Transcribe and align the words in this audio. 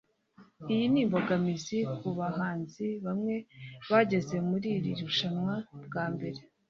iyi 0.73 0.85
ni 0.91 0.99
imbogamizi 1.03 1.77
ku 1.99 2.09
bahanzi 2.19 2.87
bamwe 3.05 3.35
bageze 3.91 4.35
muri 4.49 4.67
iri 4.77 4.91
rushanwa 5.01 5.53
bwa 5.85 6.05
mbere 6.13 6.39